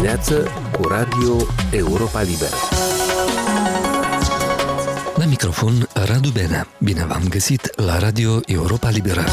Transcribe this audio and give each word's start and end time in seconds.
dimineață 0.00 0.50
cu 0.72 0.88
Radio 0.88 1.36
Europa 1.70 2.22
Liberă. 2.22 2.56
La 5.14 5.24
microfon 5.24 5.88
Radu 5.92 6.28
Benea. 6.28 6.66
Bine 6.78 7.04
v-am 7.04 7.22
găsit 7.28 7.80
la 7.80 7.98
Radio 7.98 8.40
Europa 8.46 8.90
Liberă. 8.90 9.24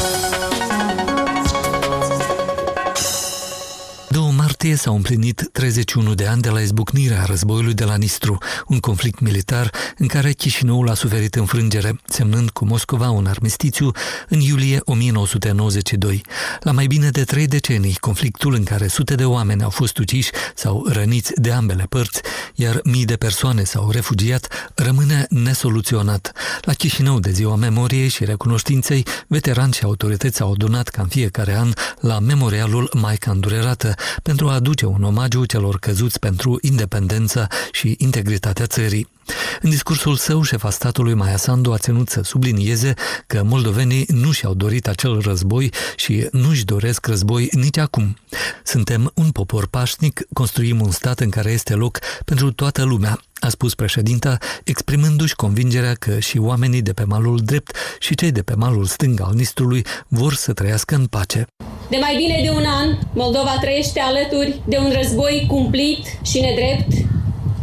Martie 4.60 4.76
s-au 4.76 4.94
împlinit 4.94 5.48
31 5.52 6.14
de 6.14 6.26
ani 6.26 6.42
de 6.42 6.48
la 6.48 6.60
izbucnirea 6.60 7.24
războiului 7.24 7.74
de 7.74 7.84
la 7.84 7.96
Nistru, 7.96 8.38
un 8.66 8.80
conflict 8.80 9.20
militar 9.20 9.70
în 9.98 10.06
care 10.06 10.32
Chișinăul 10.32 10.88
a 10.88 10.94
suferit 10.94 11.34
înfrângere, 11.34 12.00
semnând 12.08 12.50
cu 12.50 12.64
Moscova 12.64 13.10
un 13.10 13.26
armistițiu 13.26 13.90
în 14.28 14.40
iulie 14.40 14.80
1992. 14.84 16.22
La 16.60 16.72
mai 16.72 16.86
bine 16.86 17.08
de 17.08 17.24
trei 17.24 17.46
decenii, 17.46 17.96
conflictul 18.00 18.54
în 18.54 18.64
care 18.64 18.86
sute 18.86 19.14
de 19.14 19.24
oameni 19.24 19.62
au 19.62 19.70
fost 19.70 19.98
uciși 19.98 20.30
sau 20.54 20.86
răniți 20.88 21.32
de 21.34 21.52
ambele 21.52 21.86
părți, 21.88 22.20
iar 22.54 22.80
mii 22.84 23.04
de 23.04 23.16
persoane 23.16 23.64
s-au 23.64 23.90
refugiat, 23.90 24.72
rămâne 24.74 25.26
nesoluționat. 25.28 26.32
La 26.60 26.72
Chișinău, 26.72 27.20
de 27.20 27.30
ziua 27.30 27.54
memoriei 27.54 28.08
și 28.08 28.24
recunoștinței, 28.24 29.06
veterani 29.26 29.72
și 29.72 29.84
autorități 29.84 30.42
au 30.42 30.52
adunat 30.52 30.88
ca 30.88 31.02
în 31.02 31.08
fiecare 31.08 31.56
an 31.56 31.72
la 32.00 32.18
memorialul 32.18 32.90
Maica 32.94 33.30
Îndurerată 33.30 33.94
pentru 34.22 34.47
a 34.48 34.54
aduce 34.54 34.86
un 34.86 35.02
omagiu 35.02 35.44
celor 35.44 35.78
căzuți 35.78 36.18
pentru 36.18 36.58
independența 36.60 37.46
și 37.72 37.94
integritatea 37.98 38.66
țării. 38.66 39.08
În 39.60 39.70
discursul 39.70 40.16
său, 40.16 40.42
șefa 40.42 40.70
statului 40.70 41.14
Maia 41.14 41.36
Sandu 41.36 41.72
a 41.72 41.78
ținut 41.78 42.08
să 42.08 42.20
sublinieze 42.22 42.94
că 43.26 43.42
moldovenii 43.42 44.06
nu 44.08 44.30
și-au 44.30 44.54
dorit 44.54 44.88
acel 44.88 45.20
război 45.20 45.72
și 45.96 46.28
nu-și 46.32 46.64
doresc 46.64 47.06
război 47.06 47.48
nici 47.52 47.76
acum. 47.76 48.16
Suntem 48.64 49.10
un 49.14 49.30
popor 49.30 49.66
pașnic, 49.66 50.20
construim 50.32 50.80
un 50.80 50.90
stat 50.90 51.20
în 51.20 51.30
care 51.30 51.50
este 51.50 51.74
loc 51.74 51.98
pentru 52.24 52.52
toată 52.52 52.82
lumea, 52.82 53.20
a 53.40 53.48
spus 53.48 53.74
președinta, 53.74 54.38
exprimându-și 54.64 55.34
convingerea 55.34 55.94
că 55.94 56.18
și 56.18 56.38
oamenii 56.38 56.82
de 56.82 56.92
pe 56.92 57.04
malul 57.04 57.40
drept 57.44 57.76
și 57.98 58.14
cei 58.14 58.32
de 58.32 58.42
pe 58.42 58.54
malul 58.54 58.84
stâng 58.84 59.20
al 59.20 59.32
Nistrului 59.34 59.84
vor 60.08 60.34
să 60.34 60.52
trăiască 60.52 60.94
în 60.94 61.06
pace. 61.06 61.46
De 61.90 61.96
mai 62.00 62.16
bine 62.16 62.40
de 62.42 62.50
un 62.50 62.64
an, 62.66 62.98
Moldova 63.14 63.58
trăiește 63.60 64.00
alături 64.00 64.60
de 64.64 64.76
un 64.76 64.92
război 65.00 65.44
cumplit 65.48 65.98
și 66.24 66.40
nedrept, 66.40 66.92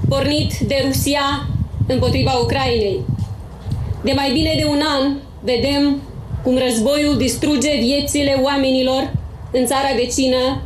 pornit 0.09 0.57
de 0.57 0.83
Rusia 0.85 1.49
împotriva 1.87 2.31
Ucrainei. 2.31 2.99
De 4.03 4.11
mai 4.15 4.31
bine 4.31 4.53
de 4.57 4.65
un 4.65 4.81
an 4.99 5.17
vedem 5.43 6.01
cum 6.43 6.57
războiul 6.57 7.17
distruge 7.17 7.77
viețile 7.79 8.39
oamenilor 8.43 9.13
în 9.51 9.65
țara 9.65 9.89
vecină 9.95 10.61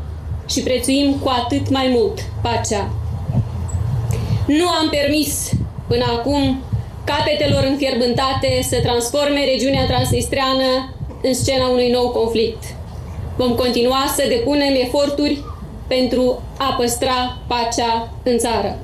și 0.47 0.59
prețuim 0.59 1.13
cu 1.13 1.29
atât 1.29 1.69
mai 1.69 1.87
mult 1.91 2.19
pacea. 2.41 2.98
Nu 4.49 4.67
am 4.67 4.89
permis 4.89 5.51
până 5.87 6.05
acum 6.17 6.61
capetelor 7.03 7.63
înfierbântate 7.63 8.59
să 8.61 8.79
transforme 8.81 9.45
regiunea 9.45 9.85
transnistreană 9.85 10.95
în 11.21 11.33
scena 11.33 11.67
unui 11.67 11.89
nou 11.89 12.09
conflict. 12.09 12.63
Vom 13.37 13.55
continua 13.55 14.03
să 14.15 14.23
depunem 14.27 14.73
eforturi 14.75 15.43
pentru 15.87 16.41
a 16.57 16.75
păstra 16.77 17.37
pacea 17.47 18.13
în 18.23 18.37
țară. 18.37 18.77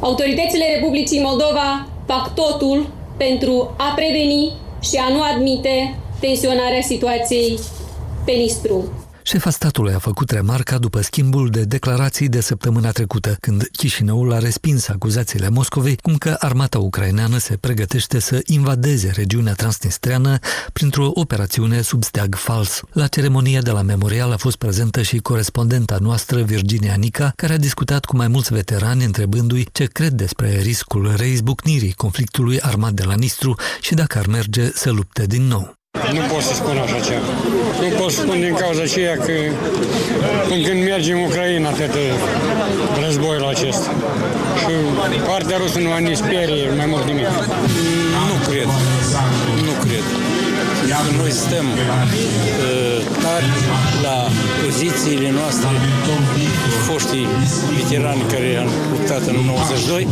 Autoritățile 0.00 0.74
Republicii 0.74 1.20
Moldova 1.20 1.86
fac 2.06 2.34
totul 2.34 2.90
pentru 3.16 3.74
a 3.76 3.92
preveni 3.94 4.52
și 4.80 4.96
a 4.96 5.12
nu 5.12 5.20
admite 5.34 5.94
tensionarea 6.20 6.80
situației 6.80 7.58
pe 8.24 8.32
Nistru. 8.32 8.99
Șefa 9.30 9.50
statului 9.50 9.94
a 9.94 9.98
făcut 9.98 10.30
remarca 10.30 10.78
după 10.78 11.00
schimbul 11.00 11.50
de 11.50 11.64
declarații 11.64 12.28
de 12.28 12.40
săptămâna 12.40 12.90
trecută, 12.90 13.36
când 13.40 13.68
Chișinăul 13.72 14.32
a 14.32 14.38
respins 14.38 14.88
acuzațiile 14.88 15.48
Moscovei 15.48 15.96
cum 15.96 16.16
că 16.16 16.36
armata 16.38 16.78
ucraineană 16.78 17.38
se 17.38 17.56
pregătește 17.56 18.18
să 18.18 18.40
invadeze 18.44 19.10
regiunea 19.14 19.52
transnistreană 19.52 20.38
printr-o 20.72 21.10
operațiune 21.14 21.80
sub 21.80 22.04
steag 22.04 22.34
fals. 22.34 22.80
La 22.92 23.06
ceremonia 23.06 23.60
de 23.60 23.70
la 23.70 23.82
memorial 23.82 24.32
a 24.32 24.36
fost 24.36 24.56
prezentă 24.56 25.02
și 25.02 25.18
corespondenta 25.18 25.96
noastră 26.00 26.42
Virginia 26.42 26.94
Nica, 26.94 27.32
care 27.36 27.52
a 27.52 27.58
discutat 27.58 28.04
cu 28.04 28.16
mai 28.16 28.28
mulți 28.28 28.52
veterani 28.52 29.04
întrebându-i 29.04 29.68
ce 29.72 29.84
cred 29.84 30.12
despre 30.12 30.60
riscul 30.60 31.14
reizbucnirii 31.16 31.92
conflictului 31.92 32.60
armat 32.60 32.92
de 32.92 33.04
la 33.04 33.14
Nistru 33.14 33.54
și 33.80 33.94
dacă 33.94 34.18
ar 34.18 34.26
merge 34.26 34.70
să 34.74 34.90
lupte 34.90 35.26
din 35.26 35.42
nou. 35.42 35.79
Nu 35.92 36.20
pot 36.32 36.42
să 36.42 36.54
spun 36.54 36.76
așa 36.84 37.00
ceva. 37.08 37.30
Nu 37.80 37.88
pot 37.98 38.10
să 38.10 38.20
spun 38.20 38.40
din 38.40 38.54
cauza 38.54 38.82
aceea 38.82 39.16
că 39.16 39.32
până 40.48 40.62
când 40.66 40.84
mergem 40.84 41.18
în 41.18 41.24
Ucraina 41.24 41.68
atât 41.68 41.94
războiul 43.04 43.44
acesta. 43.44 43.90
Și 44.60 44.72
partea 45.26 45.56
rusă 45.56 45.78
nu 45.78 45.92
a 45.92 45.98
nici 45.98 46.16
sperie 46.16 46.70
mai 46.76 46.86
mult 46.86 47.04
nimic. 47.04 47.28
Nu 48.28 48.36
cred. 48.48 48.68
Nu 50.90 50.96
cred. 50.96 51.18
Noi 51.20 51.32
suntem 51.40 51.66
uh, 51.76 52.98
tari 53.22 53.50
la 54.06 54.16
pozițiile 54.62 55.30
noastre, 55.40 55.68
foștii 56.86 57.26
veterani 57.76 58.22
care 58.32 58.48
au 58.62 58.68
luptat 58.92 59.22
în 59.32 59.36
92 59.44 60.08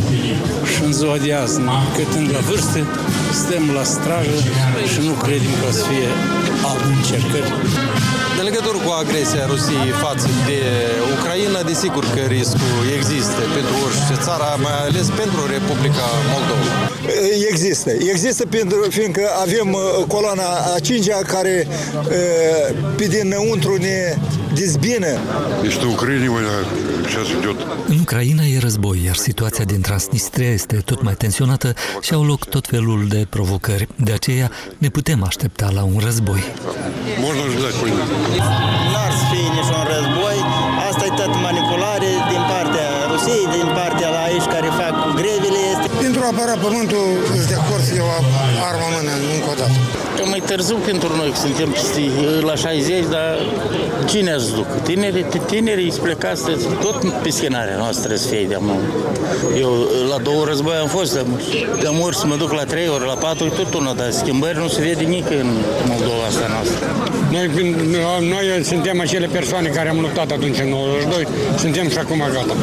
și 0.71 0.79
în 0.87 0.91
ziua 0.99 1.17
de 1.25 1.33
azi, 1.33 1.59
câtând 1.97 2.27
la 2.35 2.41
vârstă, 2.49 2.79
suntem 3.39 3.63
la 3.77 3.83
strajă 3.93 4.37
și 4.91 4.99
nu 5.07 5.13
credem 5.23 5.53
că 5.59 5.65
o 5.69 5.71
să 5.79 5.83
fie 5.89 6.07
alte 6.69 6.89
încercări. 6.97 7.51
În 8.39 8.45
legătură 8.49 8.77
cu 8.85 8.91
agresia 9.03 9.45
Rusiei 9.53 9.91
față 10.05 10.29
de 10.47 10.59
Ucraina, 11.15 11.61
desigur 11.71 12.03
că 12.15 12.21
riscul 12.37 12.83
există 12.97 13.41
pentru 13.57 13.75
orice 13.85 14.15
țară, 14.25 14.47
mai 14.65 14.77
ales 14.87 15.07
pentru 15.21 15.41
Republica 15.55 16.05
Moldova. 16.33 16.88
Există. 17.50 17.90
Există 17.90 18.46
pentru, 18.46 18.86
fiindcă 18.88 19.28
avem 19.42 19.72
uh, 19.72 20.04
coloana 20.08 20.48
a 20.74 20.78
cincea 20.78 21.18
care 21.26 21.66
uh, 21.68 22.76
pe 22.96 23.04
dinăuntru 23.04 23.76
ne 23.76 24.16
dezbină. 24.54 25.18
Este 25.64 25.84
Ucraina, 25.84 26.40
сейчас 27.06 27.28
идет. 27.28 27.56
În 27.88 27.98
Ucraina 28.00 28.44
e 28.44 28.58
război, 28.58 29.02
iar 29.04 29.14
situația 29.16 29.64
din 29.64 29.80
Transnistria 29.80 30.50
este 30.50 30.76
tot 30.76 31.02
mai 31.02 31.14
tensionată 31.14 31.74
și 32.00 32.14
au 32.14 32.24
loc 32.24 32.44
tot 32.44 32.66
felul 32.66 33.06
de 33.08 33.26
provocări. 33.30 33.88
De 33.96 34.12
aceea 34.12 34.50
ne 34.78 34.88
putem 34.88 35.22
aștepta 35.22 35.70
la 35.74 35.82
un 35.82 36.00
război. 36.04 36.44
Можно 37.20 37.44
ждать 37.56 37.76
Pentru 46.49 46.67
a 46.67 46.69
apăra 46.69 46.89
pământul, 46.89 47.47
de 47.47 47.55
acord 47.63 47.83
să 47.83 47.95
iau 47.95 48.07
arma 48.69 48.87
în 48.87 48.93
mână, 48.95 49.11
încă 49.35 49.49
o 49.53 49.55
dată. 49.61 49.77
Că 50.17 50.23
mai 50.25 50.41
târziu 50.45 50.77
pentru 50.89 51.15
noi, 51.15 51.29
că 51.29 51.37
suntem 51.45 51.69
peste, 51.69 52.01
la 52.49 52.55
60, 52.55 53.05
dar 53.15 53.29
cine 54.07 54.31
ați 54.31 54.53
duc? 54.53 54.69
Tinerii, 54.83 55.25
tinerii 55.45 55.93
plecați 56.01 56.43
tot 56.85 56.97
pe 57.23 57.29
scenarea 57.29 57.77
noastră 57.77 58.15
să 58.15 58.27
fie 58.27 58.45
de 58.47 58.57
Eu 59.59 59.71
la 60.09 60.17
două 60.27 60.45
război 60.45 60.75
am 60.81 60.87
fost, 60.87 61.13
de 61.81 61.87
amor 61.87 62.13
să 62.13 62.25
mă 62.27 62.35
duc 62.35 62.51
la 62.51 62.63
trei 62.63 62.87
ori, 62.87 63.05
la 63.05 63.17
patru, 63.25 63.49
tot 63.49 63.73
una, 63.73 63.93
dar 63.93 64.11
schimbări 64.11 64.57
nu 64.57 64.67
se 64.67 64.81
vede 64.81 65.03
nici 65.03 65.31
în 65.41 65.49
Moldova 65.87 66.23
asta 66.29 66.45
noastră. 66.55 66.85
Noi, 67.31 67.45
noi 68.33 68.45
suntem 68.63 68.99
acele 68.99 69.27
persoane 69.27 69.67
care 69.67 69.89
am 69.89 69.99
luptat 69.99 70.31
atunci 70.31 70.59
în 70.59 70.69
92, 70.69 71.27
suntem 71.63 71.89
și 71.89 71.97
acum 71.97 72.21
gata. 72.35 72.53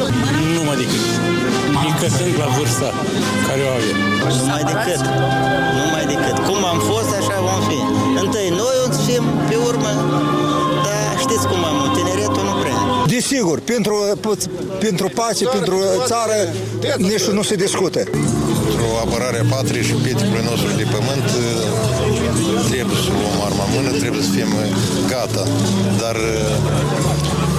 Nu 0.55 0.61
mă 0.67 0.73
decât. 0.81 1.03
Încă 1.89 2.07
sunt 2.17 2.33
la 2.41 2.47
vârsta 2.57 2.89
care 3.47 3.61
o 3.67 3.69
avem. 3.77 3.97
Nu 4.39 4.45
mai 4.53 4.63
decât. 4.71 5.01
Nu 5.77 5.85
mai 5.93 6.05
decât. 6.13 6.35
Cum 6.47 6.59
am 6.73 6.79
fost, 6.91 7.09
așa 7.19 7.37
vom 7.47 7.61
fi. 7.69 7.79
Întâi 8.23 8.47
noi 8.61 8.75
o 8.83 8.85
să 8.95 9.01
fim, 9.09 9.23
pe 9.49 9.55
urmă, 9.69 9.91
dar 10.85 11.03
știți 11.25 11.45
cum 11.51 11.61
am, 11.69 11.77
tineretul 11.97 12.43
nu 12.49 12.55
prea. 12.61 12.77
Desigur, 13.13 13.59
pentru, 13.59 13.95
pentru 14.79 15.07
pace, 15.19 15.45
pentru 15.57 15.77
țară, 16.11 16.35
nici 16.97 17.27
nu 17.37 17.41
se 17.49 17.55
discută. 17.55 17.99
Pentru 18.97 19.15
apărarea 19.15 19.45
patriei 19.55 19.85
și 19.89 19.95
pietrului 20.05 20.43
nostru 20.51 20.69
de 20.81 20.85
pământ 20.95 21.27
trebuie 22.71 22.99
să 23.05 23.11
luăm 23.17 23.37
arma 23.47 23.63
în 23.67 23.71
mână, 23.75 23.89
trebuie 24.03 24.23
să 24.27 24.31
fim 24.37 24.51
gata. 25.13 25.43
Dar 26.01 26.15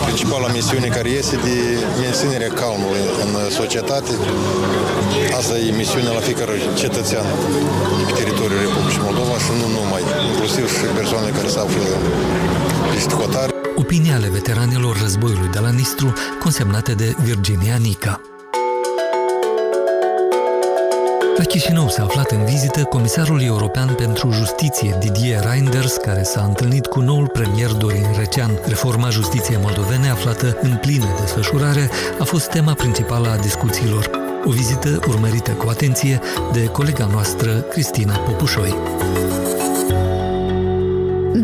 principala 0.06 0.46
misiune 0.58 0.88
care 0.96 1.10
este 1.20 1.36
de 1.48 1.56
menținerea 2.04 2.52
calmului 2.62 3.02
în 3.24 3.30
societate. 3.60 4.12
Asta 5.38 5.54
e 5.66 5.68
misiunea 5.82 6.12
la 6.18 6.22
fiecare 6.28 6.54
cetățean 6.82 7.26
pe 8.06 8.12
teritoriul 8.20 8.60
Republicii 8.66 9.02
Moldova 9.08 9.34
și 9.44 9.50
nu 9.60 9.66
numai, 9.78 10.02
inclusiv 10.30 10.64
și 10.76 10.84
persoanele 11.00 11.32
care 11.38 11.48
se 11.54 11.60
află 11.66 11.84
pe 13.08 13.14
hotare. 13.22 13.52
Opinia 13.82 14.14
ale 14.18 14.28
veteranilor 14.38 14.94
războiului 15.04 15.50
de 15.56 15.60
la 15.66 15.70
Nistru, 15.80 16.08
consemnate 16.44 16.92
de 17.02 17.08
Virginia 17.28 17.76
Nica. 17.86 18.14
La 21.38 21.44
Chișinău 21.44 21.88
s-a 21.88 22.02
aflat 22.02 22.30
în 22.30 22.44
vizită 22.44 22.82
comisarul 22.82 23.42
european 23.42 23.94
pentru 23.94 24.30
justiție 24.30 24.96
Didier 24.98 25.44
Reinders, 25.44 25.96
care 25.96 26.22
s-a 26.22 26.44
întâlnit 26.44 26.86
cu 26.86 27.00
noul 27.00 27.28
premier 27.28 27.70
Dorin 27.70 28.06
Recean. 28.16 28.50
Reforma 28.66 29.08
justiției 29.08 29.58
moldovene, 29.60 30.08
aflată 30.08 30.58
în 30.60 30.76
plină 30.76 31.06
desfășurare, 31.20 31.90
a 32.18 32.24
fost 32.24 32.48
tema 32.48 32.72
principală 32.72 33.28
a 33.28 33.36
discuțiilor. 33.36 34.10
O 34.44 34.50
vizită 34.50 34.98
urmărită 35.08 35.50
cu 35.50 35.68
atenție 35.68 36.20
de 36.52 36.64
colega 36.64 37.06
noastră, 37.06 37.50
Cristina 37.52 38.16
Popușoi. 38.16 38.76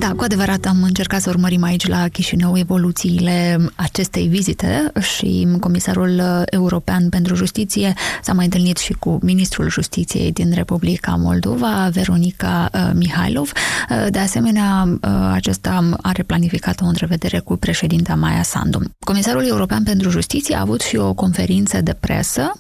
Da, 0.05 0.13
cu 0.13 0.25
adevărat 0.25 0.65
am 0.65 0.83
încercat 0.83 1.21
să 1.21 1.31
urmărim 1.31 1.63
aici 1.63 1.87
la 1.87 2.09
Chișinău 2.09 2.59
evoluțiile 2.59 3.59
acestei 3.75 4.27
vizite 4.27 4.93
și 5.01 5.49
Comisarul 5.61 6.23
European 6.51 7.09
pentru 7.09 7.35
Justiție 7.35 7.95
s-a 8.23 8.33
mai 8.33 8.45
întâlnit 8.45 8.77
și 8.77 8.93
cu 8.93 9.19
Ministrul 9.23 9.71
Justiției 9.71 10.33
din 10.33 10.53
Republica 10.55 11.15
Moldova, 11.15 11.89
Veronica 11.93 12.71
uh, 12.73 12.91
Mihailov. 12.95 13.53
Uh, 13.91 14.07
de 14.11 14.19
asemenea, 14.19 14.89
uh, 14.89 15.11
acesta 15.33 15.97
are 16.03 16.23
planificat 16.23 16.81
o 16.81 16.87
întrevedere 16.87 17.39
cu 17.39 17.57
președinta 17.57 18.15
Maia 18.15 18.43
Sandu. 18.43 18.81
Comisarul 18.99 19.47
European 19.47 19.83
pentru 19.83 20.11
Justiție 20.11 20.57
a 20.57 20.61
avut 20.61 20.81
și 20.81 20.97
o 20.97 21.13
conferință 21.13 21.81
de 21.81 21.97
presă 22.01 22.53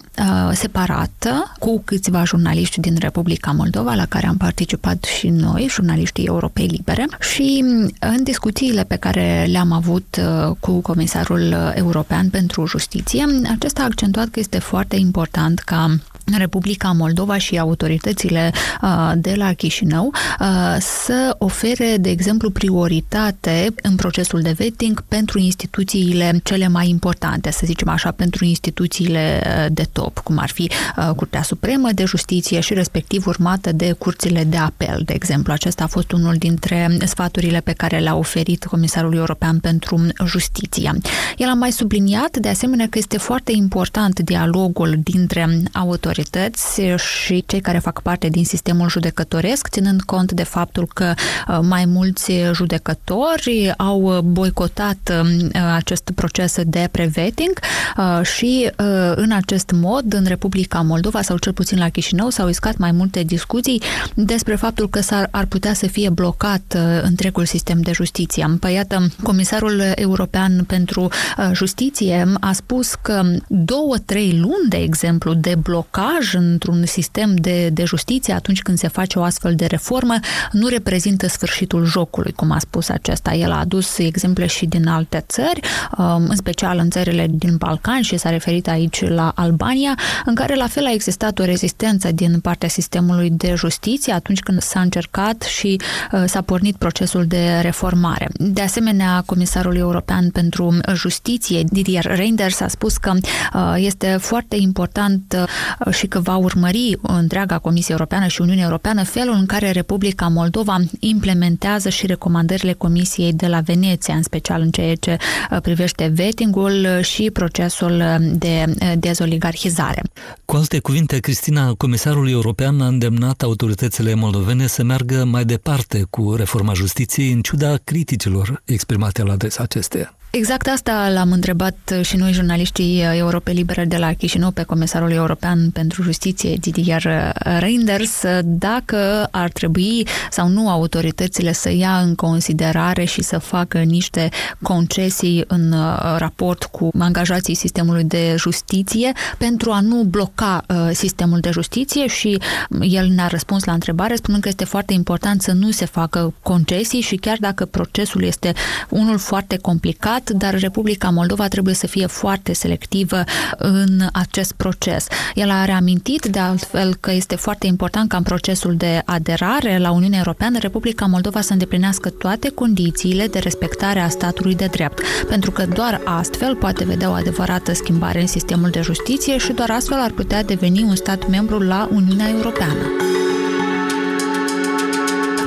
separată 0.52 1.52
cu 1.58 1.82
câțiva 1.85 2.25
jurnaliști 2.25 2.81
din 2.81 2.97
Republica 2.99 3.50
Moldova, 3.50 3.94
la 3.94 4.06
care 4.06 4.26
am 4.26 4.37
participat 4.37 5.05
și 5.05 5.29
noi, 5.29 5.67
jurnaliștii 5.70 6.25
europei 6.25 6.67
libere, 6.67 7.06
și 7.35 7.65
în 7.99 8.23
discuțiile 8.23 8.85
pe 8.85 8.97
care 8.97 9.47
le-am 9.51 9.73
avut 9.73 10.17
uh, 10.19 10.57
cu 10.61 10.81
Comisarul 10.81 11.73
European 11.75 12.29
pentru 12.29 12.67
Justiție, 12.67 13.25
acesta 13.51 13.83
a 13.83 13.85
accentuat 13.85 14.29
că 14.29 14.39
este 14.41 14.59
foarte 14.59 14.97
important 14.97 15.59
ca 15.59 15.99
Republica 16.39 16.93
Moldova 16.93 17.39
și 17.39 17.59
autoritățile 17.59 18.53
uh, 18.83 19.13
de 19.17 19.35
la 19.37 19.53
Chișinău 19.53 20.07
uh, 20.41 20.77
să 20.81 21.35
ofere, 21.39 21.97
de 22.01 22.11
exemplu, 22.11 22.51
prioritate 22.51 23.75
în 23.83 23.97
procesul 23.97 24.41
de 24.41 24.53
vetting 24.53 25.05
pentru 25.09 25.39
instituțiile 25.39 26.41
cele 26.43 26.69
mai 26.69 26.89
importante, 26.89 27.51
să 27.51 27.63
zicem 27.65 27.89
așa, 27.89 28.11
pentru 28.11 28.45
instituțiile 28.45 29.43
uh, 29.45 29.67
de 29.73 29.87
top, 29.93 30.19
cum 30.19 30.39
ar 30.39 30.51
fi 30.51 30.71
Curtea 31.17 31.43
Supremă 31.43 31.89
de 31.93 32.05
Justiție 32.05 32.61
și 32.61 32.75
respectiv 32.75 33.27
urmată 33.27 33.73
de 33.73 33.93
curțile 33.93 34.45
de 34.45 34.57
apel, 34.57 35.03
de 35.05 35.13
exemplu. 35.13 35.53
Acesta 35.53 35.85
a 35.85 35.87
fost 35.87 36.13
unul 36.13 36.35
dintre 36.35 36.97
sfaturile 37.05 37.24
pe 37.65 37.73
care 37.73 37.99
le-a 37.99 38.17
oferit 38.17 38.65
Comisarul 38.65 39.15
European 39.15 39.59
pentru 39.59 40.06
Justiție. 40.26 40.93
El 41.37 41.49
a 41.49 41.55
mai 41.55 41.73
subliniat, 41.73 42.37
de 42.37 42.49
asemenea, 42.49 42.87
că 42.91 42.99
este 42.99 43.19
foarte 43.19 43.53
important 43.53 44.21
dialogul 44.21 44.97
dintre 45.03 45.43
autorități 45.73 46.12
autorități 46.15 46.81
și 46.97 47.44
cei 47.47 47.61
care 47.61 47.79
fac 47.79 48.03
parte 48.03 48.29
din 48.29 48.44
sistemul 48.44 48.88
judecătoresc, 48.88 49.69
ținând 49.69 50.03
cont 50.03 50.32
de 50.32 50.43
faptul 50.43 50.88
că 50.94 51.15
uh, 51.49 51.59
mai 51.62 51.85
mulți 51.85 52.32
judecători 52.53 53.73
au 53.76 54.21
boicotat 54.25 55.12
um, 55.23 55.50
acest 55.75 56.11
proces 56.15 56.56
de 56.67 56.88
preveting 56.91 57.59
uh, 57.97 58.26
și 58.26 58.71
uh, 58.79 59.12
în 59.15 59.32
acest 59.32 59.71
mod, 59.75 60.12
în 60.12 60.25
Republica 60.26 60.81
Moldova 60.81 61.23
sau 61.23 61.37
cel 61.37 61.53
puțin 61.53 61.79
la 61.79 61.88
Chișinău, 61.88 62.29
s-au 62.29 62.49
iscat 62.49 62.76
mai 62.76 62.93
multe 62.93 63.23
discuții 63.23 63.82
despre 64.15 64.55
faptul 64.55 64.88
că 64.88 65.00
s-ar, 65.00 65.29
ar 65.31 65.47
putea 65.47 65.75
să 65.75 65.87
fie 65.87 66.09
blocat 66.09 66.79
întregul 67.14 67.44
sistem 67.44 67.81
de 67.81 67.93
justiție. 67.93 68.56
Păi 68.61 68.75
iată, 68.75 69.08
Comisarul 69.22 69.82
European 69.94 70.64
pentru 70.66 71.08
Justiție 71.52 72.32
a 72.40 72.52
spus 72.52 72.94
că 72.94 73.22
două, 73.49 73.96
trei 74.05 74.38
luni, 74.38 74.69
de 74.69 74.76
exemplu, 74.76 75.34
de 75.34 75.55
blocare 75.55 75.93
blocaj 75.94 76.34
într-un 76.34 76.84
sistem 76.84 77.34
de, 77.37 77.69
de 77.69 77.84
justiție 77.84 78.34
atunci 78.34 78.62
când 78.62 78.78
se 78.78 78.88
face 78.88 79.19
o 79.19 79.22
astfel 79.22 79.55
de 79.55 79.66
reformă 79.66 80.14
nu 80.52 80.66
reprezintă 80.66 81.28
sfârșitul 81.28 81.84
jocului, 81.84 82.32
cum 82.32 82.50
a 82.50 82.58
spus 82.58 82.88
acesta. 82.88 83.32
El 83.32 83.50
a 83.50 83.58
adus 83.58 83.99
exemple 83.99 84.46
și 84.46 84.66
din 84.66 84.87
alte 84.87 85.25
țări, 85.28 85.61
um, 85.99 86.26
în 86.28 86.37
special 86.37 86.78
în 86.78 86.90
țările 86.90 87.26
din 87.31 87.56
Balcan 87.56 88.00
și 88.00 88.16
s-a 88.16 88.31
referit 88.31 88.69
aici 88.69 89.08
la 89.08 89.32
Albania, 89.34 89.99
în 90.25 90.34
care 90.34 90.55
la 90.55 90.66
fel 90.66 90.87
a 90.87 90.93
existat 90.93 91.38
o 91.38 91.44
rezistență 91.44 92.12
din 92.12 92.40
partea 92.40 92.69
sistemului 92.69 93.31
de 93.31 93.55
justiție 93.56 94.12
atunci 94.12 94.40
când 94.40 94.61
s-a 94.61 94.81
încercat 94.81 95.43
și 95.43 95.81
uh, 96.12 96.22
s-a 96.26 96.40
pornit 96.40 96.76
procesul 96.76 97.04
de 97.12 97.59
reformare. 97.62 98.29
De 98.33 98.61
asemenea, 98.61 99.23
Comisarul 99.27 99.77
European 99.77 100.31
pentru 100.31 100.79
Justiție, 100.95 101.62
Didier 101.67 102.05
Reinders, 102.05 102.61
a 102.61 102.69
spus 102.69 102.97
că 102.97 103.12
uh, 103.15 103.75
este 103.77 104.17
foarte 104.21 104.56
important 104.56 105.47
uh, 105.87 105.95
și 105.95 106.06
că 106.06 106.21
va 106.21 106.37
urmări 106.37 106.99
întreaga 107.03 107.59
Comisie 107.59 107.95
Europeană 107.95 108.27
și 108.27 108.41
Uniunea 108.41 108.65
Europeană 108.65 109.05
felul 109.05 109.35
în 109.35 109.47
care 109.47 109.71
Republica 109.71 110.29
Moldova 110.29 110.77
implementează 110.99 111.89
și 111.89 112.06
recomandările 112.06 112.73
Comisiei 112.73 113.33
de 113.33 113.47
la 113.47 113.61
Veneția, 113.61 114.15
în 114.15 114.23
special 114.23 114.61
în 114.61 114.71
ceea 114.71 114.95
ce 114.95 115.17
uh, 115.50 115.61
privește 115.62 116.12
vettingul 116.15 117.00
și 117.00 117.31
procesul 117.33 118.03
de 118.33 118.65
uh, 118.69 118.93
dezoligarhizare. 118.99 120.03
Cu 120.45 120.57
alte 120.57 120.79
cuvinte, 120.79 121.19
Cristina, 121.19 121.73
Comisarul 121.73 122.29
European 122.31 122.81
a 122.81 122.87
îndemnat 122.87 123.43
autoritățile 123.43 124.15
moldovene 124.15 124.67
să 124.67 124.83
meargă 124.83 125.25
mai 125.25 125.45
departe 125.45 126.07
cu 126.11 126.35
reforma 126.35 126.73
justiției 126.73 126.94
în 127.32 127.43
ciuda 127.43 127.76
criticilor 127.76 128.62
exprimate 128.64 129.23
la 129.23 129.32
adresa 129.32 129.62
acesteia. 129.62 130.17
Exact 130.37 130.67
asta 130.67 131.09
l-am 131.09 131.33
întrebat 131.33 131.95
și 132.03 132.17
noi, 132.17 132.33
jurnaliștii 132.33 133.03
Europe 133.17 133.51
Libere 133.51 133.85
de 133.85 133.97
la 133.97 134.13
Chișinău, 134.13 134.51
pe 134.51 134.63
Comisarul 134.63 135.11
European 135.11 135.71
pentru 135.71 136.03
Justiție, 136.03 136.57
Didier 136.61 137.33
Reinders, 137.59 138.23
dacă 138.45 139.29
ar 139.31 139.51
trebui 139.51 140.07
sau 140.31 140.49
nu 140.49 140.71
autoritățile 140.71 141.53
să 141.53 141.71
ia 141.73 141.99
în 141.99 142.15
considerare 142.15 143.05
și 143.05 143.23
să 143.23 143.39
facă 143.39 143.79
niște 143.79 144.29
concesii 144.63 145.45
în 145.47 145.73
uh, 145.73 146.15
raport 146.19 146.65
cu 146.65 146.91
angajații 146.99 147.55
sistemului 147.55 148.05
de 148.05 148.35
justiție 148.39 149.13
pentru 149.39 149.71
a 149.71 149.81
nu 149.81 150.03
bloca 150.03 150.65
uh, 150.69 150.91
sistemul 150.93 151.41
de 151.41 151.51
justiție 151.51 152.07
și 152.07 152.39
el 152.81 153.09
ne-a 153.09 153.27
răspuns 153.27 153.65
la 153.65 153.73
întrebare 153.73 154.15
spunând 154.15 154.43
că 154.43 154.49
este 154.49 154.65
foarte 154.65 154.93
important 154.93 155.43
să 155.43 155.53
nu 155.53 155.71
se 155.71 155.85
facă 155.85 156.35
concesii 156.43 157.01
și 157.01 157.17
chiar 157.17 157.37
dacă 157.41 157.65
procesul 157.65 158.25
este 158.25 158.53
unul 158.89 159.19
foarte 159.19 159.57
complicat, 159.57 160.24
dar 160.31 160.59
Republica 160.59 161.11
Moldova 161.11 161.49
trebuie 161.49 161.75
să 161.75 161.87
fie 161.87 162.06
foarte 162.06 162.53
selectivă 162.53 163.25
în 163.59 164.06
acest 164.12 164.53
proces. 164.53 165.06
El 165.35 165.50
a 165.50 165.65
reamintit 165.65 166.25
de 166.25 166.38
altfel 166.38 166.94
că 167.00 167.12
este 167.12 167.37
foarte 167.37 167.67
important 167.67 168.09
ca 168.09 168.17
în 168.17 168.23
procesul 168.23 168.76
de 168.76 169.03
aderare 169.05 169.79
la 169.79 169.91
Uniunea 169.91 170.19
Europeană 170.19 170.59
Republica 170.59 171.06
Moldova 171.06 171.41
să 171.41 171.53
îndeplinească 171.53 172.11
toate 172.11 172.49
condițiile 172.49 173.26
de 173.26 173.38
respectare 173.38 174.00
a 174.00 174.09
statului 174.09 174.55
de 174.55 174.67
drept, 174.67 175.00
pentru 175.29 175.50
că 175.50 175.67
doar 175.67 176.00
astfel 176.04 176.54
poate 176.54 176.85
vedea 176.85 177.11
o 177.11 177.12
adevărată 177.12 177.73
schimbare 177.73 178.21
în 178.21 178.26
sistemul 178.26 178.71
de 178.71 178.81
justiție 178.81 179.38
și 179.38 179.52
doar 179.52 179.71
astfel 179.71 179.99
ar 179.99 180.11
putea 180.11 180.45
deveni 180.45 180.83
un 180.83 180.97
stat 180.97 181.28
membru 181.28 181.59
la 181.59 181.88
Uniunea 181.93 182.28
Europeană. 182.28 182.83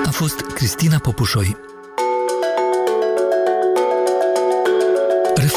A 0.06 0.10
fost 0.10 0.40
Cristina 0.40 0.98
Popușoi. 0.98 1.58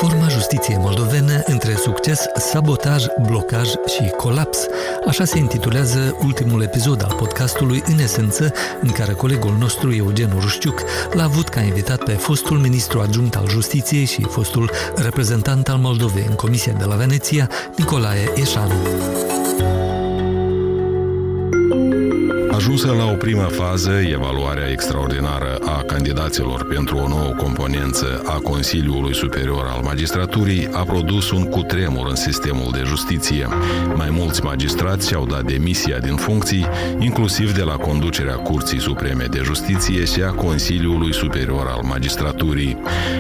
Reforma 0.02 0.28
justiției 0.28 0.76
moldovene 0.78 1.42
între 1.47 1.75
succes, 1.75 2.25
sabotaj, 2.37 3.04
blocaj 3.26 3.69
și 3.69 4.12
colaps. 4.16 4.66
Așa 5.07 5.25
se 5.25 5.38
intitulează 5.38 6.16
ultimul 6.25 6.62
episod 6.62 7.02
al 7.04 7.14
podcastului 7.16 7.83
în 7.87 7.99
esență 7.99 8.52
în 8.80 8.90
care 8.90 9.12
colegul 9.12 9.57
nostru 9.59 9.95
Eugen 9.95 10.37
Rușciuc 10.40 10.83
l-a 11.12 11.25
avut 11.25 11.49
ca 11.49 11.61
invitat 11.61 12.04
pe 12.04 12.12
fostul 12.12 12.59
ministru 12.59 13.00
adjunct 13.00 13.37
al 13.37 13.49
justiției 13.49 14.04
și 14.04 14.23
fostul 14.23 14.71
reprezentant 14.95 15.69
al 15.69 15.78
Moldovei 15.78 16.26
în 16.28 16.35
Comisia 16.35 16.73
de 16.73 16.85
la 16.85 16.95
Veneția, 16.95 17.50
Nicolae 17.76 18.33
Eșanu. 18.35 18.75
Ajunsă 22.61 22.93
la 22.93 23.05
o 23.05 23.14
primă 23.14 23.43
fază, 23.43 23.90
evaluarea 23.90 24.71
extraordinară 24.71 25.59
a 25.64 25.83
candidaților 25.83 26.64
pentru 26.64 26.97
o 26.97 27.09
nouă 27.09 27.35
componență 27.37 28.23
a 28.26 28.38
Consiliului 28.38 29.14
Superior 29.14 29.67
al 29.75 29.83
Magistraturii 29.83 30.69
a 30.73 30.83
produs 30.83 31.31
un 31.31 31.45
cutremur 31.45 32.07
în 32.09 32.17
sistemul 32.17 32.69
de 32.73 32.83
justiție. 32.85 33.49
Mai 33.95 34.11
mulți 34.11 34.43
magistrați 34.45 35.14
au 35.14 35.26
dat 35.26 35.45
demisia 35.45 35.99
din 35.99 36.17
funcții, 36.17 36.67
inclusiv 36.99 37.55
de 37.55 37.62
la 37.62 37.76
conducerea 37.76 38.35
Curții 38.35 38.81
Supreme 38.81 39.25
de 39.31 39.40
Justiție 39.43 40.05
și 40.05 40.23
a 40.23 40.31
Consiliului 40.31 41.14
Superior 41.14 41.67
al 41.67 41.83
Magistraturii. 41.83 42.76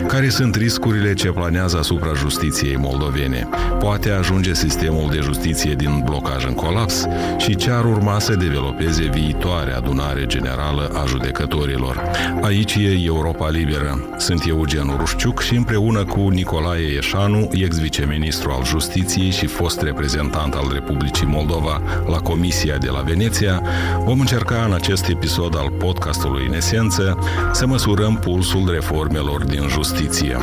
Care 0.06 0.28
sunt 0.28 0.54
riscurile 0.54 1.14
ce 1.14 1.28
planează 1.28 1.78
asupra 1.78 2.12
justiției 2.14 2.76
moldovene? 2.76 3.48
Poate 3.78 4.10
ajunge 4.10 4.54
sistemul 4.54 5.10
de 5.10 5.18
justiție 5.22 5.74
din 5.74 6.02
blocaj 6.04 6.44
în 6.44 6.54
colaps? 6.54 7.06
Și 7.38 7.56
ce 7.56 7.70
ar 7.70 7.84
urma 7.84 8.18
să 8.18 8.34
developeze 8.34 9.08
viitor 9.12 9.28
viitoare 9.30 9.72
adunare 9.72 10.26
generală 10.26 10.90
a 10.94 11.04
judecătorilor. 11.06 12.02
Aici 12.42 12.74
e 12.74 13.04
Europa 13.04 13.48
Liberă. 13.48 14.08
Sunt 14.16 14.46
Eugen 14.46 14.94
Rușciuc 14.98 15.40
și 15.40 15.54
împreună 15.54 16.04
cu 16.04 16.28
Nicolae 16.28 16.92
Ieșanu, 16.92 17.48
ex-viceministru 17.52 18.50
al 18.50 18.64
Justiției 18.64 19.30
și 19.30 19.46
fost 19.46 19.80
reprezentant 19.80 20.54
al 20.54 20.70
Republicii 20.72 21.26
Moldova 21.26 21.82
la 22.06 22.18
Comisia 22.18 22.76
de 22.76 22.88
la 22.88 23.00
Veneția, 23.00 23.62
vom 24.04 24.20
încerca 24.20 24.64
în 24.64 24.72
acest 24.72 25.08
episod 25.08 25.56
al 25.56 25.70
podcastului 25.70 26.46
în 26.46 26.54
esență 26.54 27.18
să 27.52 27.66
măsurăm 27.66 28.16
pulsul 28.16 28.70
reformelor 28.72 29.44
din 29.44 29.68
justiție. 29.68 30.36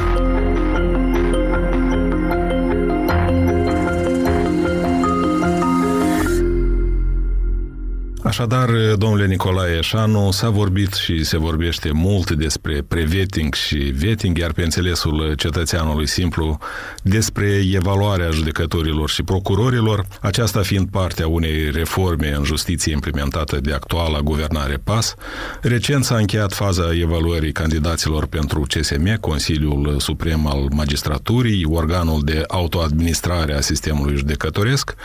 Așadar, 8.28 8.70
domnule 8.98 9.26
Nicolae 9.26 9.78
Eșanu, 9.78 10.32
s-a 10.32 10.50
vorbit 10.50 10.94
și 10.94 11.24
se 11.24 11.38
vorbește 11.38 11.92
mult 11.92 12.32
despre 12.32 12.84
preveting 12.88 13.54
și 13.54 13.78
vetting, 13.78 14.38
iar 14.38 14.52
pe 14.52 14.64
înțelesul 14.64 15.34
cetățeanului 15.38 16.08
simplu 16.08 16.58
despre 17.04 17.62
evaluarea 17.74 18.30
judecătorilor 18.30 19.10
și 19.10 19.24
procurorilor, 19.24 20.06
aceasta 20.22 20.62
fiind 20.62 20.88
partea 20.90 21.28
unei 21.28 21.72
reforme 21.72 22.34
în 22.38 22.44
justiție 22.44 22.92
implementată 22.92 23.60
de 23.60 23.74
actuala 23.74 24.20
guvernare 24.20 24.80
PAS. 24.84 25.16
Recent 25.62 26.04
s-a 26.04 26.16
încheiat 26.16 26.54
faza 26.54 26.90
evaluării 27.00 27.52
candidaților 27.52 28.26
pentru 28.26 28.60
CSM, 28.60 29.20
Consiliul 29.20 29.96
Suprem 30.00 30.48
al 30.48 30.68
Magistraturii, 30.72 31.66
organul 31.66 32.22
de 32.24 32.44
autoadministrare 32.48 33.54
a 33.54 33.62
sistemului 33.62 34.16
judecătoresc. 34.16 34.96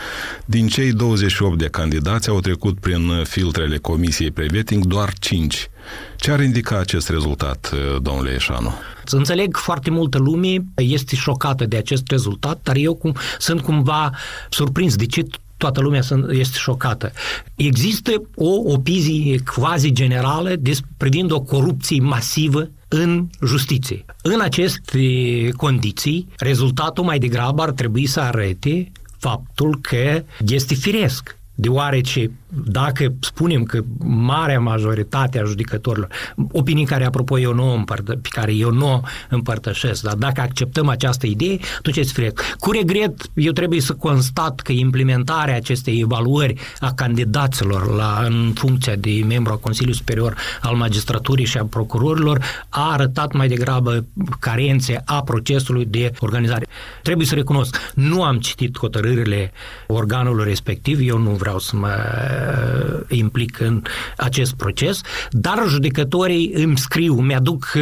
Din 0.45 0.67
cei 0.67 0.91
28 0.91 1.57
de 1.57 1.67
candidați 1.67 2.29
au 2.29 2.39
trecut 2.39 2.79
prin 2.79 3.11
filtrele 3.23 3.77
Comisiei 3.77 4.31
Preveting 4.31 4.85
doar 4.85 5.13
5. 5.19 5.69
Ce 6.17 6.31
ar 6.31 6.41
indica 6.41 6.79
acest 6.79 7.09
rezultat, 7.09 7.73
domnule 8.01 8.33
Eșanu? 8.33 8.73
Să 9.05 9.15
înțeleg 9.15 9.57
foarte 9.57 9.89
multă 9.89 10.17
lume 10.17 10.55
este 10.75 11.15
șocată 11.15 11.65
de 11.65 11.77
acest 11.77 12.07
rezultat, 12.07 12.59
dar 12.63 12.75
eu 12.75 12.95
cum, 12.95 13.15
sunt 13.39 13.61
cumva 13.61 14.11
surprins 14.49 14.95
de 14.95 15.05
ce 15.05 15.25
toată 15.57 15.81
lumea 15.81 16.01
este 16.29 16.57
șocată. 16.57 17.11
Există 17.55 18.11
o 18.35 18.49
opizie 18.71 19.43
quasi 19.55 19.91
generală 19.91 20.53
privind 20.97 21.31
o 21.31 21.41
corupție 21.41 22.01
masivă 22.01 22.69
în 22.87 23.27
justiție. 23.45 24.05
În 24.21 24.39
aceste 24.39 24.99
condiții, 25.57 26.27
rezultatul 26.37 27.03
mai 27.03 27.19
degrabă 27.19 27.61
ar 27.61 27.71
trebui 27.71 28.05
să 28.05 28.19
arate 28.19 28.91
faptul 29.17 29.79
că 29.81 30.23
este 30.45 30.73
firesc 30.73 31.37
deoarece 31.55 32.31
dacă 32.65 33.13
spunem 33.19 33.63
că 33.63 33.81
marea 34.03 34.59
majoritate 34.59 35.39
a 35.39 35.43
judecătorilor, 35.43 36.07
opinii 36.51 36.85
care, 36.85 37.05
apropo, 37.05 37.39
eu 37.39 37.53
nu 37.53 37.73
împărtă, 37.73 38.11
pe 38.21 38.27
care 38.31 38.53
eu 38.53 38.71
nu 38.71 39.03
împărtășesc, 39.29 40.03
dar 40.03 40.13
dacă 40.13 40.41
acceptăm 40.41 40.87
această 40.87 41.27
idee, 41.27 41.59
atunci 41.77 41.97
este 41.97 42.21
frec. 42.21 42.41
Cu 42.59 42.71
regret, 42.71 43.21
eu 43.33 43.51
trebuie 43.51 43.81
să 43.81 43.93
constat 43.93 44.59
că 44.59 44.71
implementarea 44.71 45.55
acestei 45.55 45.99
evaluări 45.99 46.53
a 46.79 46.93
candidaților 46.93 47.95
la, 47.95 48.23
în 48.25 48.51
funcția 48.55 48.95
de 48.95 49.23
membru 49.27 49.51
al 49.51 49.59
Consiliului 49.59 49.97
Superior 49.97 50.37
al 50.61 50.75
Magistraturii 50.75 51.45
și 51.45 51.57
a 51.57 51.65
procurorilor 51.65 52.43
a 52.69 52.91
arătat 52.91 53.33
mai 53.33 53.47
degrabă 53.47 54.05
carențe 54.39 55.01
a 55.05 55.21
procesului 55.21 55.85
de 55.85 56.11
organizare. 56.19 56.65
Trebuie 57.01 57.27
să 57.27 57.35
recunosc, 57.35 57.77
nu 57.93 58.23
am 58.23 58.37
citit 58.37 58.77
hotărârile 58.77 59.51
organului 59.87 60.43
respectiv, 60.43 60.99
eu 61.01 61.17
nu 61.17 61.29
vreau 61.29 61.59
să 61.59 61.75
mă 61.75 61.87
uh, 61.87 62.42
implic 63.07 63.59
în 63.59 63.81
acest 64.17 64.53
proces, 64.53 65.01
dar 65.31 65.63
judecătorii 65.67 66.51
îmi 66.53 66.77
scriu, 66.77 67.13
mi-aduc 67.13 67.73
uh, 67.75 67.81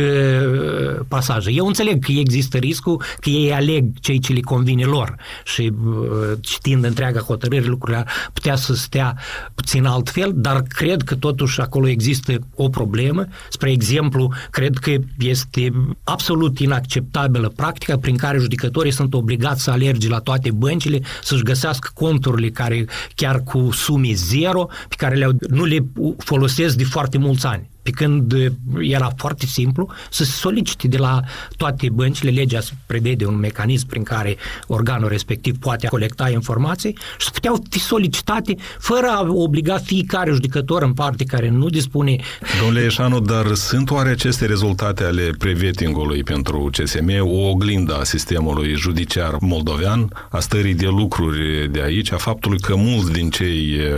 pasaje. 1.07 1.51
Eu 1.51 1.67
înțeleg 1.67 2.05
că 2.05 2.11
există 2.11 2.57
riscul 2.57 3.03
că 3.19 3.29
ei 3.29 3.53
aleg 3.53 3.85
cei 3.99 4.19
ce 4.19 4.33
le 4.33 4.39
convine 4.39 4.83
lor 4.83 5.15
și 5.43 5.71
uh, 5.85 5.97
citind 6.41 6.83
întreaga 6.83 7.19
hotărâre 7.19 7.65
lucrurile 7.65 8.05
putea 8.33 8.55
să 8.55 8.73
stea 8.73 9.17
puțin 9.55 9.85
altfel, 9.85 10.31
dar 10.35 10.61
cred 10.61 11.01
că 11.01 11.15
totuși 11.15 11.61
acolo 11.61 11.87
există 11.87 12.39
o 12.55 12.69
problemă. 12.69 13.25
Spre 13.49 13.71
exemplu, 13.71 14.33
cred 14.49 14.77
că 14.77 14.91
este 15.19 15.71
absolut 16.03 16.59
inacceptabilă 16.59 17.51
practica 17.55 17.97
prin 17.97 18.17
care 18.17 18.37
judecătorii 18.37 18.91
sunt 18.91 19.13
obligați 19.13 19.63
să 19.63 19.71
alerge 19.71 20.09
la 20.09 20.19
toate 20.19 20.51
băncile, 20.51 21.01
să-și 21.23 21.43
găsească 21.43 21.89
conturile 21.93 22.49
care 22.49 22.85
chiar 23.15 23.43
cu 23.43 23.69
sume 23.71 24.13
zero 24.13 24.50
pe 24.89 24.95
care 24.97 25.15
le 25.15 25.27
nu 25.49 25.63
le 25.63 25.77
folosesc 26.17 26.75
de 26.75 26.83
foarte 26.83 27.17
mulți 27.17 27.45
ani 27.45 27.70
pe 27.81 27.89
când 27.89 28.33
era 28.79 29.11
foarte 29.17 29.45
simplu 29.45 29.89
să 30.09 30.23
se 30.23 30.31
solicite 30.31 30.87
de 30.87 30.97
la 30.97 31.19
toate 31.57 31.89
băncile, 31.89 32.31
legea 32.31 32.59
prevede 32.85 33.25
un 33.25 33.39
mecanism 33.39 33.87
prin 33.87 34.03
care 34.03 34.37
organul 34.67 35.09
respectiv 35.09 35.57
poate 35.57 35.87
colecta 35.87 36.29
informații 36.29 36.97
și 37.17 37.25
să 37.25 37.29
puteau 37.33 37.63
fi 37.69 37.79
solicitate 37.79 38.55
fără 38.79 39.07
a 39.07 39.25
obliga 39.29 39.77
fiecare 39.77 40.31
judecător 40.31 40.83
în 40.83 40.93
parte 40.93 41.23
care 41.23 41.49
nu 41.49 41.69
dispune. 41.69 42.15
Domnule 42.59 42.85
Eșanu, 42.85 43.19
dar 43.19 43.53
sunt 43.53 43.89
oare 43.89 44.09
aceste 44.09 44.45
rezultate 44.45 45.03
ale 45.03 45.29
prevetingului 45.37 46.23
pentru 46.23 46.69
CSM 46.71 47.09
o 47.19 47.49
oglindă 47.49 47.95
a 47.95 48.03
sistemului 48.03 48.75
judiciar 48.75 49.37
moldovean, 49.39 50.27
a 50.29 50.39
stării 50.39 50.73
de 50.73 50.87
lucruri 50.87 51.71
de 51.71 51.81
aici, 51.81 52.11
a 52.11 52.17
faptului 52.17 52.59
că 52.59 52.75
mulți 52.75 53.11
din 53.11 53.29
cei 53.29 53.73
eh, 53.73 53.89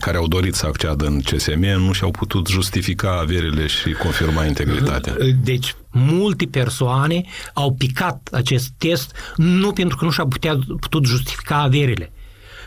care 0.00 0.16
au 0.16 0.28
dorit 0.28 0.54
să 0.54 0.66
acceadă 0.66 1.06
în 1.06 1.20
CSM 1.20 1.60
nu 1.60 1.92
și-au 1.92 2.10
putut 2.10 2.46
justifica 2.46 3.10
verifica 3.10 3.19
averile 3.20 3.66
și 3.66 3.92
confirma 3.92 4.44
integritatea. 4.44 5.14
Deci, 5.42 5.74
multe 5.90 6.46
persoane 6.46 7.22
au 7.54 7.72
picat 7.72 8.28
acest 8.32 8.70
test 8.78 9.16
nu 9.36 9.72
pentru 9.72 9.96
că 9.96 10.04
nu 10.04 10.10
și-au 10.10 10.28
putea, 10.28 10.58
putut 10.80 11.06
justifica 11.06 11.56
averile. 11.56 12.12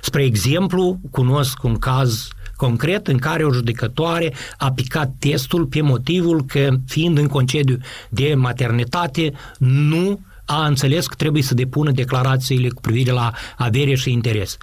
Spre 0.01 0.23
exemplu, 0.23 0.99
cunosc 1.11 1.63
un 1.63 1.77
caz 1.77 2.27
concret 2.55 3.07
în 3.07 3.17
care 3.17 3.43
o 3.43 3.53
judecătoare 3.53 4.33
a 4.57 4.71
picat 4.71 5.11
testul 5.19 5.65
pe 5.65 5.81
motivul 5.81 6.43
că, 6.45 6.69
fiind 6.87 7.17
în 7.17 7.27
concediu 7.27 7.77
de 8.09 8.33
maternitate, 8.33 9.33
nu 9.57 10.19
a 10.45 10.65
înțeles 10.65 11.07
că 11.07 11.15
trebuie 11.15 11.43
să 11.43 11.53
depună 11.53 11.91
declarațiile 11.91 12.69
cu 12.69 12.81
privire 12.81 13.11
la 13.11 13.31
avere 13.57 13.95
și 13.95 14.11
interes. 14.11 14.57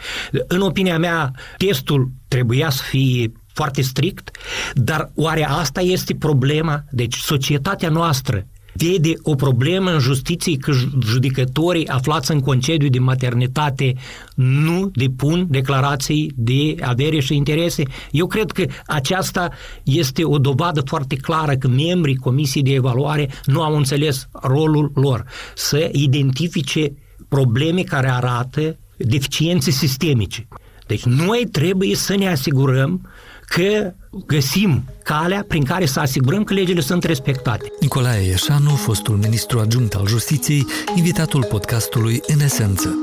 În 0.47 0.61
opinia 0.61 0.99
mea, 0.99 1.33
testul 1.57 2.11
trebuia 2.29 2.71
să 2.71 2.83
fie 2.83 3.33
foarte 3.53 3.83
strict, 3.83 4.31
dar 4.75 5.11
oare 5.15 5.49
asta 5.49 5.81
este 5.81 6.15
problema? 6.15 6.85
Deci 6.91 7.17
societatea 7.17 7.89
noastră 7.89 8.47
vede 8.73 9.13
o 9.23 9.35
problemă 9.35 9.93
în 9.93 9.99
justiție 9.99 10.57
că 10.57 10.73
judecătorii 11.05 11.89
aflați 11.89 12.31
în 12.31 12.41
concediu 12.41 12.89
de 12.89 12.99
maternitate 12.99 13.95
nu 14.35 14.91
depun 14.95 15.47
declarații 15.49 16.33
de 16.37 16.75
avere 16.81 17.21
și 17.21 17.35
interese. 17.35 17.83
Eu 18.11 18.27
cred 18.27 18.51
că 18.51 18.65
aceasta 18.87 19.51
este 19.83 20.25
o 20.25 20.39
dovadă 20.39 20.81
foarte 20.81 21.17
clară 21.17 21.57
că 21.57 21.69
membrii 21.69 22.17
Comisiei 22.17 22.63
de 22.63 22.73
Evaluare 22.73 23.31
nu 23.45 23.63
au 23.63 23.77
înțeles 23.77 24.29
rolul 24.33 24.93
lor 24.95 25.25
să 25.55 25.89
identifice 25.93 26.93
probleme 27.29 27.83
care 27.83 28.11
arată 28.11 28.79
deficiențe 28.97 29.71
sistemice. 29.71 30.49
Deci 30.91 31.05
noi 31.05 31.49
trebuie 31.53 31.95
să 31.95 32.17
ne 32.17 32.31
asigurăm 32.31 33.01
că 33.47 33.93
găsim 34.27 34.85
calea 35.03 35.45
prin 35.49 35.65
care 35.65 35.87
să 35.87 36.01
asigurăm 36.01 36.45
că 36.45 36.55
legile 36.55 36.81
sunt 36.81 37.05
respectate. 37.05 37.73
Nicolae 37.81 38.27
Ieșanu, 38.27 38.71
fostul 38.71 39.17
ministru 39.17 39.59
adjunct 39.59 39.95
al 39.95 40.07
justiției, 40.07 40.67
invitatul 40.95 41.45
podcastului 41.45 42.21
În 42.27 42.41
Esență. 42.41 43.03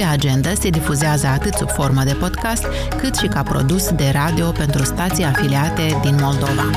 Pe 0.00 0.06
agenda 0.06 0.54
se 0.54 0.70
difuzează 0.70 1.26
atât 1.26 1.54
sub 1.54 1.70
formă 1.70 2.04
de 2.04 2.12
podcast, 2.12 2.64
cât 3.00 3.16
și 3.16 3.26
ca 3.26 3.42
produs 3.42 3.90
de 3.90 4.10
radio 4.12 4.50
pentru 4.50 4.84
stații 4.84 5.24
afiliate 5.24 5.98
din 6.02 6.16
Moldova. 6.20 6.70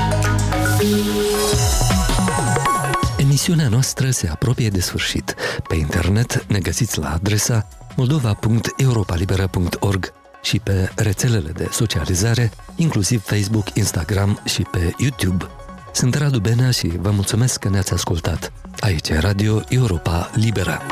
Emisiunea 3.16 3.68
noastră 3.68 4.10
se 4.10 4.28
apropie 4.28 4.68
de 4.68 4.80
sfârșit. 4.80 5.34
Pe 5.68 5.74
internet 5.74 6.44
ne 6.48 6.58
găsiți 6.58 6.98
la 6.98 7.12
adresa 7.12 7.68
moldova.europalibera.org 7.96 10.12
și 10.42 10.58
pe 10.58 10.90
rețelele 10.94 11.50
de 11.50 11.68
socializare, 11.70 12.50
inclusiv 12.76 13.22
Facebook, 13.22 13.74
Instagram 13.74 14.40
și 14.44 14.62
pe 14.62 14.94
YouTube. 14.98 15.46
Sunt 15.92 16.14
Radu 16.14 16.38
Benea 16.38 16.70
și 16.70 16.86
vă 16.86 17.10
mulțumesc 17.10 17.58
că 17.58 17.68
ne-ați 17.68 17.92
ascultat. 17.92 18.52
Aici 18.80 19.08
e 19.08 19.18
Radio 19.18 19.62
Europa 19.68 20.30
Liberă. 20.34 20.82